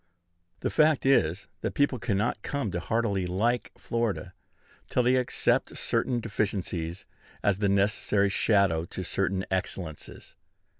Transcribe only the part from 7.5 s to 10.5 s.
the necessary shadow to certain excellences.